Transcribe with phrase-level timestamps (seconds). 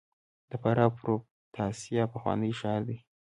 [0.49, 2.97] د فراه پروفتاسیا پخوانی ښار دی